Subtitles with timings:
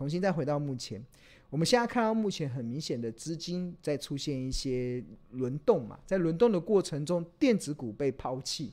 [0.00, 1.04] 重新再回到目前，
[1.50, 8.72] 我们现在看到目前很明显的资金在出现一些轮动嘛，在轮动的过程中，电子股被抛弃。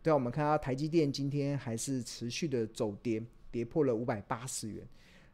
[0.00, 3.20] 对啊，我们看到台积电今天还是持续的走跌，
[3.50, 4.86] 跌破了五百八十元。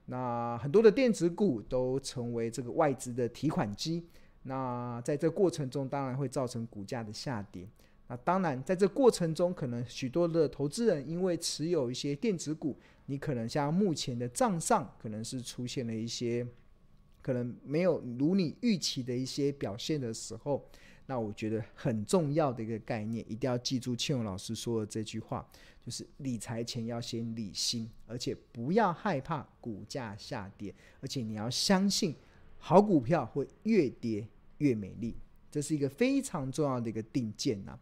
[0.06, 4.02] 那很多的电子股都成为这个外资的提款机。
[4.44, 7.68] 那在这过程中，当然会造成股价的下跌。
[8.06, 16.46] 那当然，在这过程中，可能许多的投资人因为持有一些电子股，你可能像目前的账上，可能是出现了一些
[17.22, 20.68] 可能没有如你预期的一些表现的时候，
[21.06, 25.46] 那我觉得很重要的一个概念，一定要记住庆荣老师说的这句话，
[25.82, 32.14] 就是理财前要先理心，而且不要害怕股价下跌，而且你要相信
[32.58, 34.28] 好股票会越跌
[34.58, 35.16] 越美丽。
[35.54, 37.78] 这是一个非常重要的一个定见呐、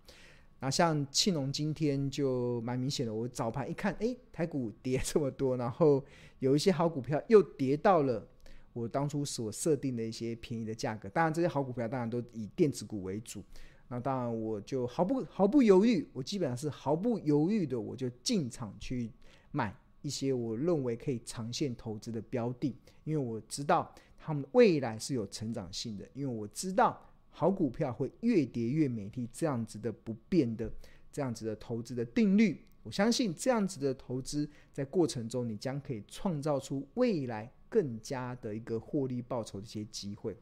[0.61, 6.05] 那像庆隆今天就蛮明显的，我早盘一看，哎，台股跌这么多，然后
[6.41, 8.29] 有一些好股票又跌到了
[8.75, 11.09] 我当初所设定的一些便宜的价格。
[11.09, 13.43] 当然，这些好股票当然都以电子股为主。
[13.89, 19.11] 那当然，我就毫不毫不犹豫，我基本上是毫不犹豫的，我就进场去
[19.51, 27.09] 买一些我认为可以长线投资的标的，因为我知道他们未来是有成长性的，因为我知道。
[27.35, 30.71] 好股票会越跌越美丽，这样子的不变的
[31.11, 40.37] 这样子的投资的定律，我相信这样子的投资在过程中，你将可以创造出未来更加的一个获利报酬的一些机会。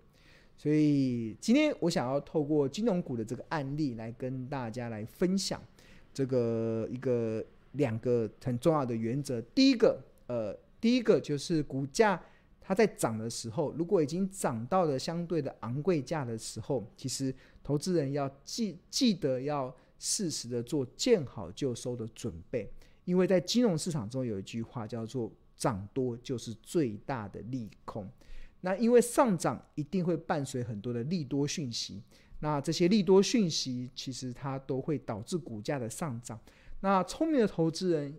[0.56, 5.62] 所以今天我想要透过金融股的这个案例来跟大家来分享
[6.12, 9.41] 这个一个两个很重要的原则。
[9.55, 12.20] 第一个，呃，第一个就是股价。
[12.70, 22.72] 它在涨的时候，如果已经涨到了相对的昂贵价的时候，其实投资人要记记得要适时的做见好就收的准备，
[23.04, 28.08] 因为在金融市场中有一句话叫做“涨多就是最大的利空”。
[28.62, 32.00] 那因为上涨一定会伴随很多的利多讯息，
[32.39, 36.39] 那这些利多讯息其实它都会导致股价的上涨。
[36.83, 38.16] 那聪明的投资人。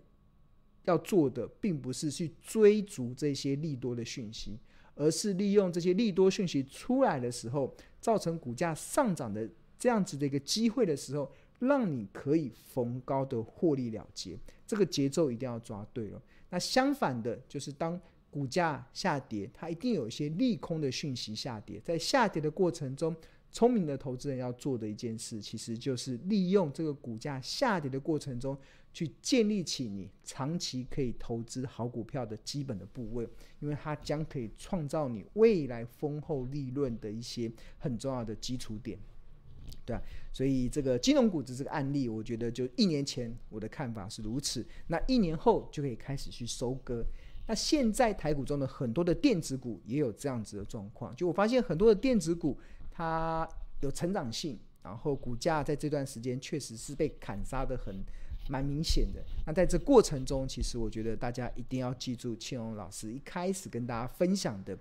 [0.84, 4.58] 要做的并不是去追逐这些利多的讯息，
[4.94, 9.48] 而是利用这些利多讯息出来的时候，造成股价上涨的
[9.78, 14.38] 这样子的一个机会的时候，让你可以逢高的获利了结。
[14.66, 16.22] 这个节奏一定要抓对了。
[16.50, 18.00] 那相反的，就是当
[18.30, 23.14] 股价下跌，它一定有一些利空的讯息下跌，在下跌的过程中。
[23.52, 28.56] 聪明的投资人要做的一件事，其实就是利用这个股价下跌的过程中，
[28.94, 33.28] 去建立起你长期可以投资好股票的基本的部位，
[33.60, 38.98] 因为它将可以创造你未来丰厚利润的一些很重要的基础点，
[39.84, 40.02] 对啊，
[40.32, 47.04] 所以这个金融股的这个案例，我觉得就一年前我的看法是如此，那一年后就可以开始去收割。
[47.46, 52.58] 那现在台股中的很多的电子股也有这样子的状况，就我发现很多的电子股。
[52.92, 53.48] 它
[53.80, 58.04] 有成长性，然后股价在这段时间确实是被砍杀的很
[58.48, 59.24] 蛮明显的。
[59.46, 64.76] 那在这过程中，其实我觉得大家一定要记住庆荣老师一开始跟大家分享的，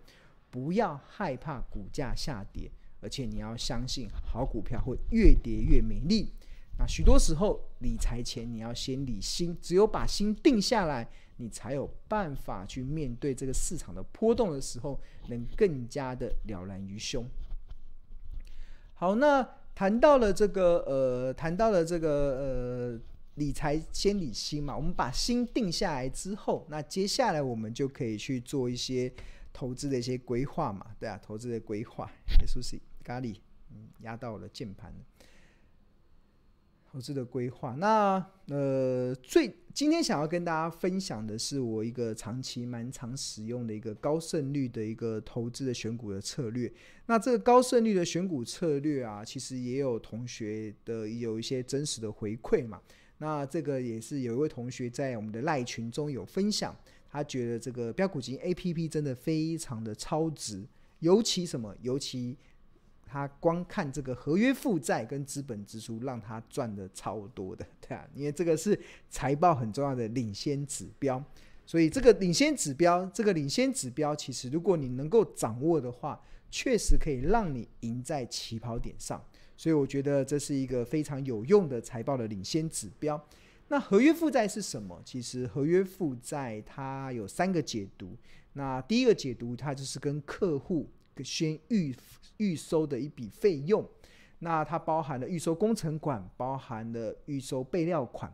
[0.50, 6.34] 不要害怕股价下跌，而且你要相信好股票会越跌越美丽。
[6.78, 11.08] 那许多时候理财前你要先理心，只有把心定下来，
[11.38, 17.24] 你才有办法去面对这个市场的波动的时候，能更加的了然于胸。
[19.02, 19.42] 好，那
[19.74, 23.00] 谈到了这个呃，谈到了这个呃，
[23.34, 24.78] 理财先理心嘛。
[24.78, 29.12] 我们把心定下来之后，那接下来我们就可以去做一些
[29.52, 32.08] 投资的一些规划嘛，对啊，投资的规划。
[32.40, 33.38] 哎，苏西咖喱，
[33.72, 34.94] 嗯，压到了键盘。
[36.92, 46.70] 投资的规划，那呃，最今天想要跟大家分享的是我一个长期蛮常使用的一个高胜率的一个投资的选股的策略。
[47.06, 52.82] 那这个高胜率的选股策略啊，其实也有同学的有一些真实的回馈嘛。
[53.20, 56.76] 那这个也是有一位同学在我们的赖群中有分享，
[57.10, 60.68] 他觉得这个标股金 APP 真的非常的超值，
[61.00, 62.38] 尤其什么，尤其。
[63.12, 68.80] 他光看这个合约负债跟资本支出，让他赚的超多的，对啊，因为这个是
[69.10, 71.22] 财报很重要的领先指标，
[71.66, 79.22] 所以这个领先指标，这个领先指标，其实如果你能够掌握的话，确实可以让你赢在起跑点上，
[79.58, 83.22] 所以我觉得这是一个非常有用的财报的领先指标。
[83.68, 85.02] 那合约负债是什么？
[85.04, 88.16] 其实合约负债它有三个解读，
[88.54, 90.90] 那第一个解读它就是跟客户。
[91.24, 91.96] 先预
[92.38, 93.88] 预收的一笔费用，
[94.40, 98.34] 那它包含了预收工程款，包含了预收备料款。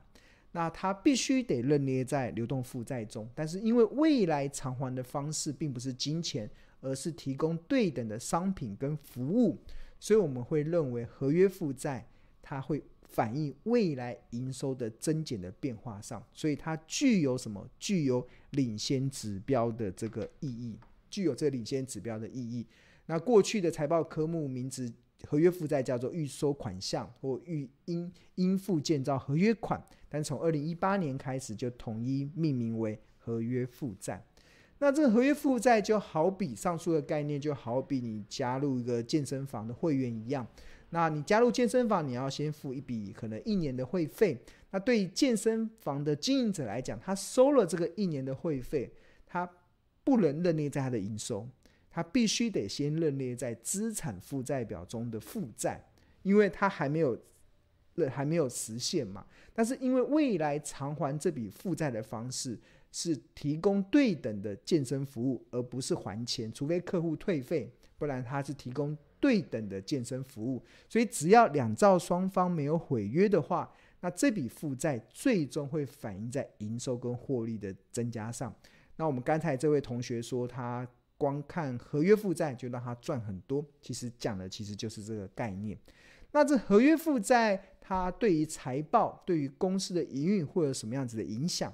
[0.53, 3.29] 那它必须得认列在流动负债中。
[3.35, 6.49] 但是因为未来偿还的方式并不是金钱，
[6.81, 9.57] 而是提供对等的商品跟服务，
[9.99, 12.07] 所以我们会认为合约负债
[12.41, 17.67] 它会反映未来营收的增减的变化上，所以它具有什么？
[17.77, 20.79] 具有领先指标的这个意义，
[21.17, 22.63] 具有这个领先指标的意义。
[23.07, 24.93] 那过去的财报科目名字
[25.25, 34.23] 合约负债叫做预收款项或预应应付建造合约款，但从二零一八年开始就统一命名为合约负债。
[34.77, 40.45] 那这个合约负债就好比上述的概念，就好比你加入一个健身房的会员一样。
[40.91, 44.37] 那你加入健身房，你要先付一笔可能一年的会费。
[44.69, 48.91] 那对健身房的经营者来讲，他收了这个一年的会费，
[49.25, 49.49] 他
[50.07, 51.45] 不能认列在他的营收。
[51.89, 55.83] 他必须得先认列在资产负债表中的负债，
[56.21, 57.19] 因为他还没有，
[58.09, 59.25] 还没有实现嘛。
[59.51, 62.57] 但是因为未来偿还这笔负债的方式
[62.91, 70.63] 是提供对等的健身服务，而不是还钱，除非客户退费，不然他是提供对等的健身服务。
[70.87, 78.53] 所以只要两造双方没有毁约的话，那这笔负债最终会反映在营收跟获利的增加上。
[78.97, 80.87] 那我们刚才这位同学说他。
[81.19, 85.75] 光看合约负债就让他赚很多，其实讲的其实就是这个概念。
[86.31, 91.73] 那这合约负债它对于财报、对于公司的营运会有什么样子的影响？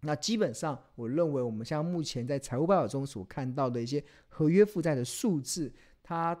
[0.00, 5.70] 那基本上，我认为我们像目前在财务报表中所看到的一些合约负债的数字，
[6.02, 6.34] 它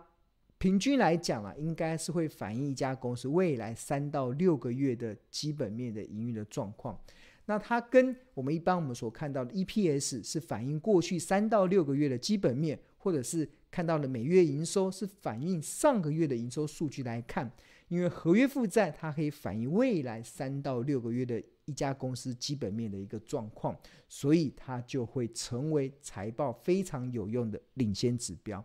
[0.56, 6.98] 平均来讲啊，应该是会反映一家公司未来三到六个月的基本面的营运的状况。
[7.46, 17.50] 那它跟我们一般我们所看到的 EPS 是反映过去三到六个月的基本面，或者是看到的每月营收是反映上个月的营收数据来看，
[17.88, 23.76] 因为合约负债它可以反映未来三到六个月的一家公司基本面的一个状况，
[24.08, 28.64] 所以它就会成为财报非常有用的领先指标。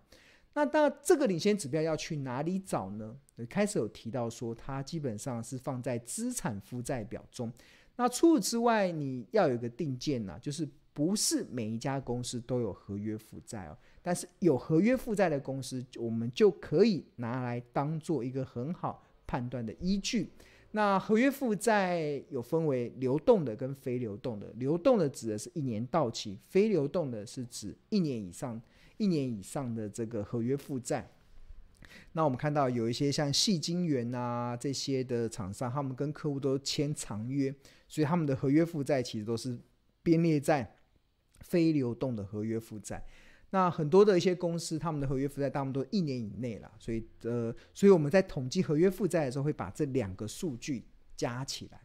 [0.53, 3.15] 那当然，这个领先指标要去哪里找呢？
[3.49, 7.51] 开始有提到说，它基本上是放在资产负债表中。
[7.97, 20.29] 那除此之外，你要有个定见呐，就是不是每一家公司都有合约负债哦，但是有合约负债的公司，我们就可以拿来当做一个很好判断的依据。
[20.71, 28.61] 那合约负债有分为流动的跟非流动的，流动的指的是一年到期，非流动的是指一年以上、
[28.97, 31.09] 一年以上的这个合约负债。
[32.13, 37.53] 那我们看到有一些像矽晶圆啊这些的厂商，他们跟客户都签长约。
[37.89, 39.57] 所以他们的合约负债其实都是
[40.03, 40.75] 编列在
[41.39, 43.01] 非流动的合约负债。
[43.51, 46.69] 那很多的一些公司，他们的合约负债大部分都一年以内了。
[46.77, 50.83] 所以呃，所以我们在统计合约负债的时候，会把这两个数据
[51.15, 51.79] 加起来。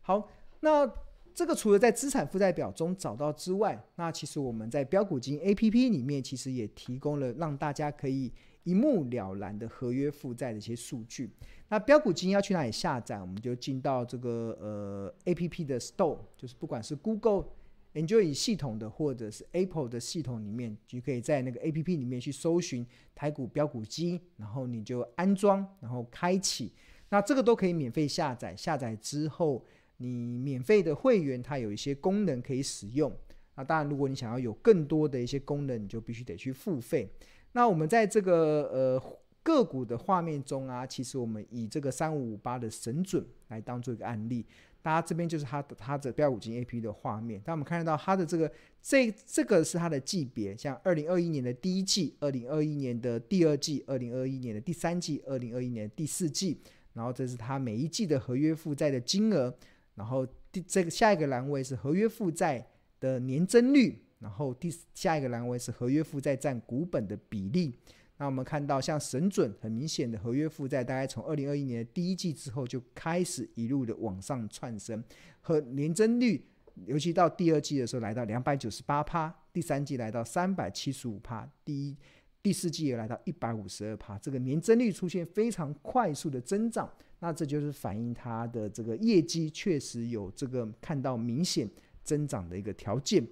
[0.00, 0.28] 好，
[0.58, 0.92] 那
[1.32, 8.32] 这个除了在资产负债表中找到之外，那其实我们在标股金 APP 里面其实也提供了让大家可以
[8.64, 11.30] 一目了然的合约负债的一些数据。
[11.68, 13.20] 那标股金要去哪里下载？
[13.20, 17.46] 我们就进到这个呃 A P P 的 Store，就是不管是 Google
[17.94, 26.72] Enjoy 系统的，或者是 Apple 的系统里面，就可以在那个 A P P 里面去搜寻台股标股金，然后你就安装，然后开启。
[27.10, 28.56] 那这个都可以免费下载。
[28.56, 29.64] 下载之后，
[29.98, 33.12] 你免费的会员它有一些功能可以使用。
[33.54, 37.08] 那当然，如果你想要有更多的一些功能，你就必须得去付费。
[37.54, 39.18] 那我们在这个呃。
[39.44, 44.42] 个股的画面中啊，其实我们以这个三五五八的神准来当做一个案例。
[44.80, 47.38] 大家这边就是它的它的标股金 A P P 的画面。
[47.44, 56.62] 但我们看得到它的这个这这个是它的季别，像二零二一年的第一季、二零二一年的第二季、二零二一年的第三季、二零二一年第四季。
[56.94, 59.54] 然后这是它每一季的合约负债的金额。
[59.94, 62.66] 然后第这个下一个栏位是合约负债
[62.98, 64.03] 的年增率。
[64.24, 67.74] 然后第下一个栏位是合约负债占股本的比例。
[68.16, 75.04] 那我们看到，像神准很明显的合约负债，大概从二零二一年的第一季之后就开始一路的往上窜升，
[75.42, 76.42] 和年增率，
[76.86, 81.94] 尤其到第二季的时候来到两百九十八趴，第三季来到三百七十五趴，第一
[82.42, 91.68] 第四季也来到一百五十二趴，这个年增率出现非常快速的增长，那这就是反映它的这个业绩确实有这个看到明显
[92.02, 93.26] 增长的一个条件。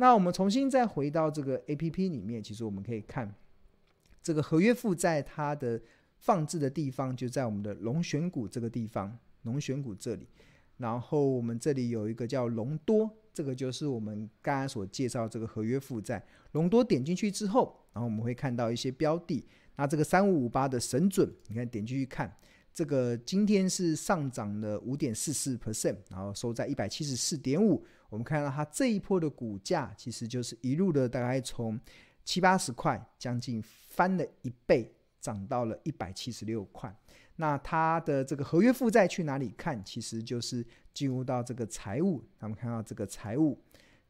[0.00, 3.30] 那我们重新再回到这个 APP 里面，其实我们可以看。
[4.22, 5.78] 这个合约负债它的
[6.16, 10.26] 放置的地方就在我们的龙选股这个地方，龙选股这里。
[10.78, 16.24] 然后我们这里有一个叫龙多，这个就是我们刚刚所介绍这个合约负债。
[16.52, 19.46] 龙多点进去之后，然后我们会看到一些标的。
[19.76, 22.34] 那这个三五五八的神准，你看点进去看，
[22.72, 27.84] 这个今天是上涨了五点四四 percent，然后收在一百七十四点五。
[28.10, 31.80] 我们看到它这一波的股价，其实就是一路的大概从
[32.24, 36.94] 七八十块，将近翻了一倍，涨到了一百七十六块。
[37.36, 39.82] 那它的这个合约负债去哪里看？
[39.84, 43.58] 其实就是进入到这个财务，他们看到这个财务，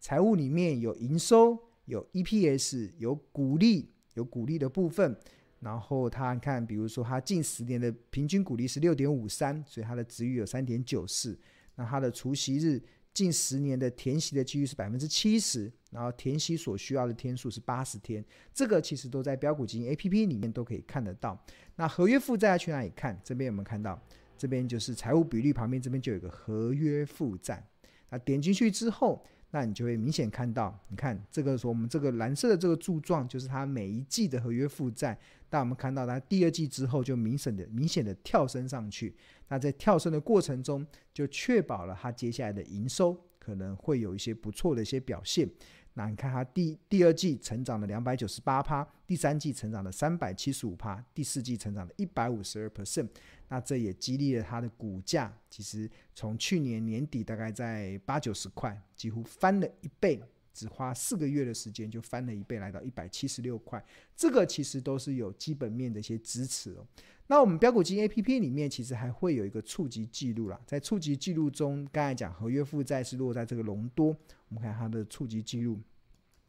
[0.01, 5.17] 财务里面有营收、有 EPS、有股利、有股利的部分。
[5.61, 11.39] 然后他看，比如说他近十年的平均股利是六点五三，所以它的值域有三点九四。
[11.77, 18.25] 那它的除息日近十年的填息的几率是百分之七十，然后填息所需要的天数是八十天。
[18.55, 21.39] 这个其实都在标股基金 APP 里面都可以看得到。
[21.77, 23.21] 那合约负债要去哪里看？
[23.25, 24.01] 这边有没有看到？
[24.39, 27.67] 这边就是财务比率旁边这边就有个合约负债。
[28.11, 29.25] 那点进去之后。
[29.53, 35.19] 那你就会明显看到，你看这个说我们这个蓝色的这个柱状，就是它每一季的合约负债。
[35.49, 39.15] 但我们看到它第二季之后就明显的明显的跳升上去。
[39.49, 45.49] 那在跳升的过程中，就确保了它接下来的营收可能会有一些不错的一些表现。
[45.95, 53.09] 那你看它第第二季成长了两百九十八趴，第三季成长了三百七十五趴，第四季成长了一百五十二 percent。
[53.49, 63.85] 那这也激励了它的股价，其实从去年年底大概在八九十块，几乎翻了一倍，只花四个月的时间就翻了一倍，来到一百七十六块。
[64.17, 66.87] 这个其实都是有基本面的一些支持哦。
[67.27, 74.09] 那我们标股金 APP 里面其实还会有一个触及记录啦，在触及记录中，刚才讲合约负债是落在这个隆多，
[74.49, 75.79] 我们看它的触及记录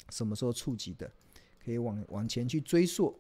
[0.09, 1.11] 什么时候触及的，
[1.63, 3.19] 可以往往前去追溯。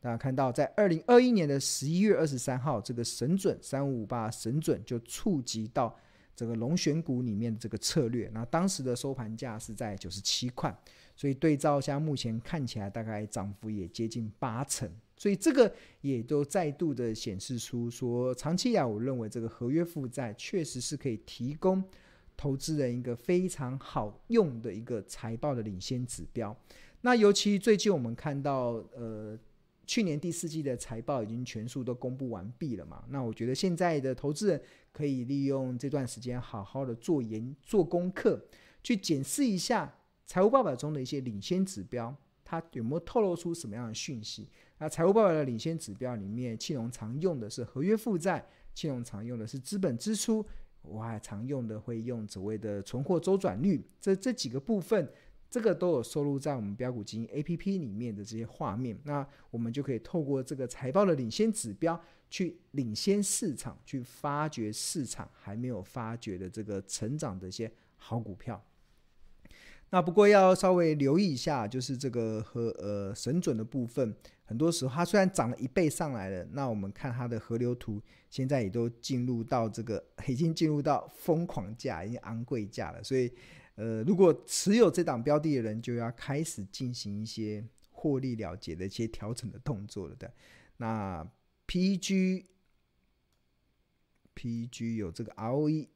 [0.00, 5.96] 大家看到，在二零二一年的十一月二十三号，这个神准三五五八神准就触及到
[6.34, 8.30] 这个龙选股里面的这个策略。
[8.32, 10.76] 那当时的收盘价是在九十七块，
[11.14, 14.90] 所以对照下目前看起来大概涨幅也接近八成。
[15.16, 21.82] 所以这个也都再度的显示出说，长期以来我认为这个合约负债确实是可以提供
[22.36, 26.56] 投资人一个非常好用的一个财报的领先指标。
[27.02, 29.38] 那尤其最近我们看到，呃。
[29.84, 33.04] 去年第四季的财报已经全数都公布完毕了嘛？
[33.08, 38.40] 那我觉得现在的投资人可以利用这段时间好好的做研做功课，
[38.82, 39.92] 去检视一下
[40.26, 44.48] 财务报表中的一些领先指标，它有没有透露出什么样的讯息？
[44.78, 50.44] 那财务报表的领先指标里面，庆隆常用的是合约负债，庆隆常用的是资本支出，
[50.82, 55.10] 我还常用的会用所谓的存货周转率，这这几个部分。
[55.52, 68.64] 这个都有收录在我们标股基金 APP 里面的这些画面，那我们就可以透过这个财报的领先指标，去领先市场，去发掘市场还没有发掘的这个成长的一些好股票。
[69.90, 83.30] 那不过要稍微留意一下，就是这个和呃神准的部分，很多时候它虽然涨了一倍上来了，那我们看它的河流图，现在也都进入到这个已经进入到疯狂价，已经昂贵价了，所以。
[83.82, 90.32] 呃，如果持有这档标的的人，就要开始进行一些获利了结的一些调整的动作了的。
[90.76, 91.28] 那
[91.66, 92.44] PG
[94.36, 95.88] PG 有这个 ROE，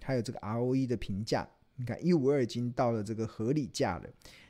[0.00, 4.08] 还有这个 ROE 的评价，你看一五二已经到了这个合理价了。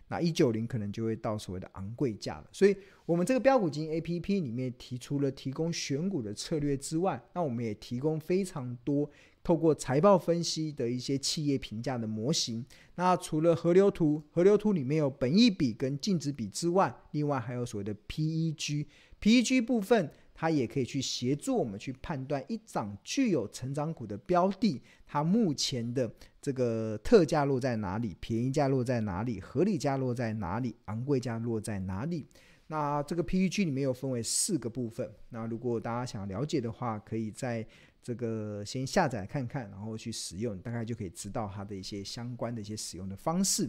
[0.09, 9.11] 那一九零可能就会到所谓的昂贵价了，所以我们这个标股基金 APP 里面提出了提供选股的策略之外，那我们也提供非常多
[9.46, 12.66] 透过财报分析的一些企业评价的模型。
[12.96, 20.10] 那除了河流图，河流图里面有本益比跟净值比之外，另外还有所谓的 PEG，PEG 部分。
[20.38, 26.12] 它也可以去协助我们去判断一涨具有成长股的标的，它目前的
[26.42, 32.26] 这个特价落在哪里，便宜价落在哪里，合理价落在哪里，昂贵价落在哪里。
[32.66, 35.10] 那这个 PEG 里面有分为四个部分。
[35.30, 37.66] 那如果大家想了解的话，可以在
[38.06, 43.68] 这个先下载看看，然后去使用，大概就可以知道它的一些相关的一些使用的方式。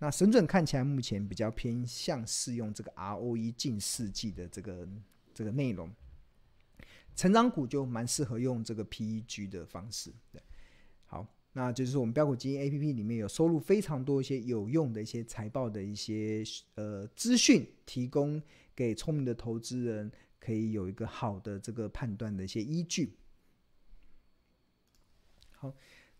[0.00, 4.88] 那神准看起来目前比较偏向适用这个 ROE 近四季的这个
[5.32, 5.88] 这个内容。
[7.14, 10.42] 成长股就蛮适合用这个 PEG 的方式，对，
[11.04, 16.42] 好，那就是我们标股基金 APP 里面有收录非常多一些有用的一些财报的一些
[16.74, 18.42] 呃资讯，提供
[18.74, 23.16] 给聪明的投资人，可以有一个好的这个判断的一些依据。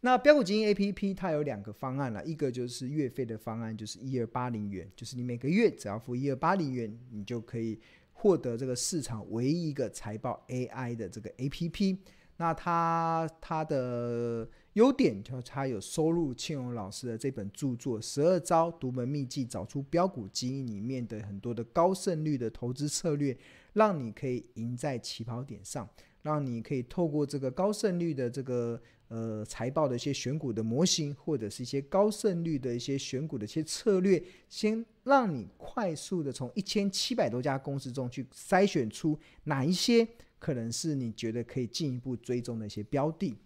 [0.01, 7.81] 那标股基金 APP 它有两个方案了，一个就是月费的方案，就是一二八零元，就是你每个月只要付一二八零元，你就可以。
[8.19, 11.99] 获得这个市场唯一一个财报 AI 的这个 APP，
[12.39, 23.37] 那它它的优点就是它有收录庆荣老师的这本著作《十二招独门秘技找出标股基因》里面的很多的高胜率的投资策略，
[23.75, 25.87] 让你可以赢在起跑点上，
[26.27, 28.79] 让你可以透过这个高胜率的这个
[29.09, 40.07] 呃财报的一些选股的模型，或者是一些高胜率的一些选股的一些策略，先让你快速的从一千七百多家公司中去筛选出哪一些
[40.39, 43.37] 可能是你觉得可以进一步追踪的一些标的。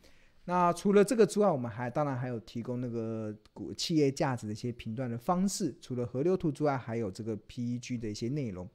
[0.46, 5.72] 那除了这个之外，我们还当然还有提供那个股企业价值的一些评断的方式。
[5.80, 8.68] 除了河流图之外，还有这个 PEG 的一些内容。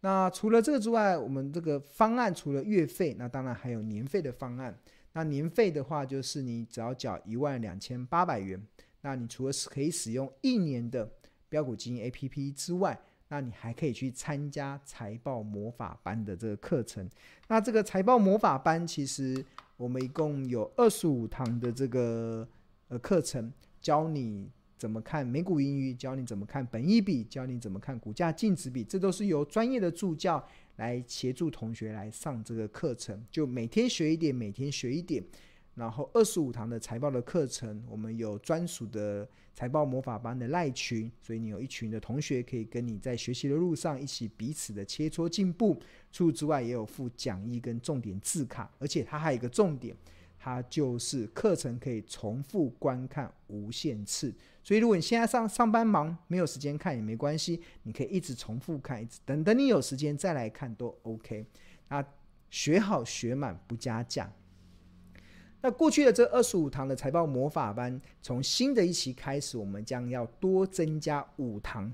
[0.00, 4.78] 那除了这个之外，我们这个方案除了月费，那当然还有年费的方案。
[5.12, 8.60] 那年费的话，就是你只要缴一万两千八百元，
[9.02, 11.10] 那你除了可以使用一年的
[11.48, 17.08] 标股基金 APP 之外，那你还可以去参加财报魔法班的这个课程。
[17.48, 19.44] 那这个财报魔法班其实。
[19.80, 22.46] 我们一共有二十五堂的这个
[22.88, 24.46] 呃课程，教你
[24.80, 30.42] 怎么看每股盈余，教你怎么看本益比，教你怎么看股价净值比，这都是由专业的助教
[30.76, 35.22] 来协助同学来上这个课程，就每天学一点，每天学一点。
[35.74, 45.78] 然后二十五堂的财报的课程，我们有专属的财报魔法班的赖群，所以你有一群的同学可以跟你在学习的路上一起彼此的切磋进步。
[46.10, 49.94] 除此之外，也有附讲义跟重点字卡，而且它还有一个重点，
[50.42, 54.34] 它就是课程可以重复观看无限次。
[54.64, 61.44] 所以如果你现在上上班忙没有时间看也没关系，你可以一直重复看，一直等等你有时间再来看都 OK。
[61.88, 62.02] 那
[62.48, 64.32] 学好学满不加价。
[65.60, 71.92] 那过去的这二十五堂的财报魔法班，从新的一期开始，我们将要多增加五堂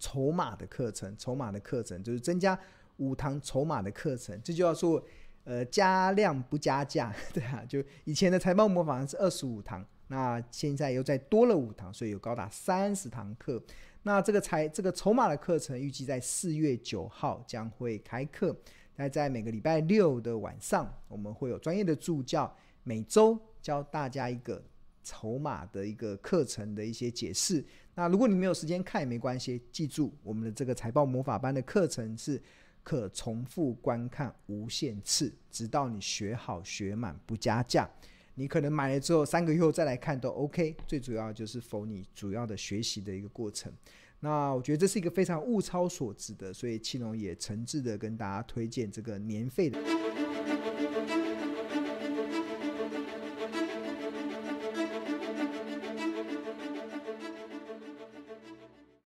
[0.00, 1.16] 筹码的课程。
[1.16, 2.58] 筹码的课程就是增加
[2.96, 5.04] 五堂筹码的课程，这就叫做
[5.44, 7.64] 呃加量不加价， 对啊。
[7.68, 13.62] 就以前的财报魔法是二十五堂，那现在又再多了五堂，所以有高达三十堂课。
[14.04, 18.56] 那这个财这个筹码的课程预计在四月九号将会开课。
[18.96, 22.54] 那在每个礼拜六的晚上，我们会有专业的助教。
[22.84, 24.60] 每周教大家一个
[25.04, 27.64] 筹码的一个课程的一些解释。
[27.94, 32.42] 那如果你没有时间看也没关系，记住我们的这个财报魔法班的课程是
[32.82, 37.88] 可重复观看无限次，直到你学好学满不加价。
[38.34, 40.74] 你可能买了之后三个月后再来看都 OK。
[40.86, 43.72] 最主要就是否你主要的学习的一个过程。
[44.20, 49.78] 那我觉得这是一个非常物超所值的，所以七龙也诚挚的跟大家推荐这个年费的。